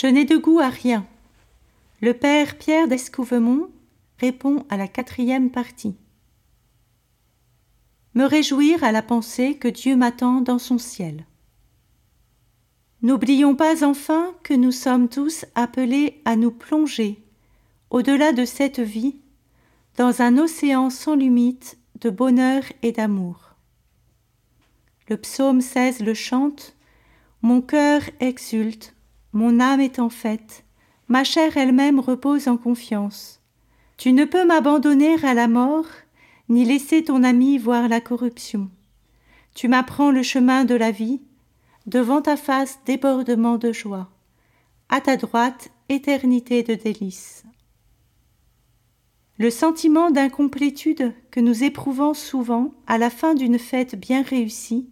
[0.00, 1.06] Je n'ai de goût à rien.
[2.00, 3.68] Le père Pierre d'Escouvemont
[4.16, 5.94] répond à la quatrième partie.
[8.14, 11.26] Me réjouir à la pensée que Dieu m'attend dans son ciel.
[13.02, 17.22] N'oublions pas enfin que nous sommes tous appelés à nous plonger,
[17.90, 19.16] au-delà de cette vie,
[19.98, 23.54] dans un océan sans limite de bonheur et d'amour.
[25.10, 26.74] Le psaume 16 le chante
[27.42, 28.94] Mon cœur exulte,
[29.32, 30.64] mon âme est en fête,
[31.08, 33.40] ma chair elle-même repose en confiance.
[33.96, 35.86] Tu ne peux m'abandonner à la mort,
[36.48, 38.70] ni laisser ton ami voir la corruption.
[39.54, 41.20] Tu m'apprends le chemin de la vie,
[41.86, 44.10] devant ta face débordement de joie,
[44.88, 47.44] à ta droite éternité de délices.
[49.38, 54.90] Le sentiment d'incomplétude que nous éprouvons souvent à la fin d'une fête bien réussie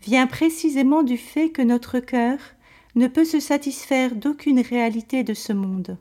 [0.00, 2.38] vient précisément du fait que notre cœur
[2.94, 5.96] ne peut se satisfaire d'aucune réalité de ce monde.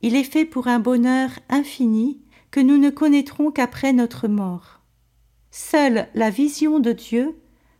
[0.00, 4.80] Il est fait pour un bonheur infini que nous ne connaîtrons qu'après notre mort.
[5.50, 7.36] Seule la vision de Dieu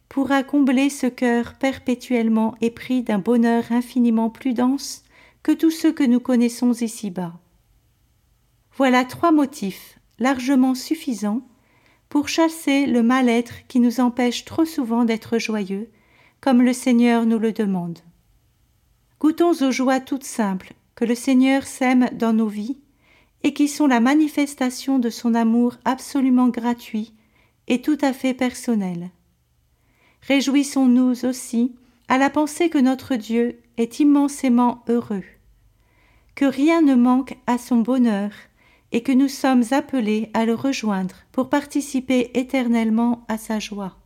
[0.09, 5.05] pourra combler ce cœur perpétuellement épris d'un bonheur infiniment plus dense
[5.43, 7.33] que tous ceux que nous connaissons ici-bas.
[8.77, 11.43] Voilà trois motifs largement suffisants
[12.09, 15.91] pour chasser le mal-être qui nous empêche trop souvent d'être joyeux,
[16.43, 18.01] comme le Seigneur nous le demande.
[19.21, 22.79] Goûtons aux joies toutes simples que le Seigneur sème dans nos vies
[23.45, 27.15] et qui sont la manifestation de son amour absolument gratuit
[27.69, 29.11] et tout à fait personnel.
[30.23, 31.77] Réjouissons-nous aussi
[32.09, 35.25] à la pensée que notre Dieu est immensément heureux,
[36.35, 38.31] que rien ne manque à son bonheur
[38.91, 44.02] et que nous sommes appelés à le rejoindre pour participer éternellement à sa joie.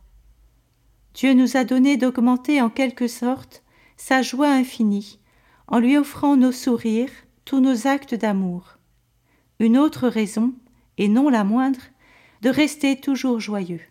[1.17, 3.63] Dieu nous a donné d'augmenter en quelque sorte
[3.97, 5.19] sa joie infinie
[5.67, 7.09] en lui offrant nos sourires,
[7.43, 8.77] tous nos actes d'amour.
[9.59, 10.53] Une autre raison,
[10.99, 11.81] et non la moindre,
[12.43, 13.81] de rester toujours joyeux.